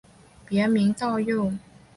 [0.47, 1.53] 别名道佑。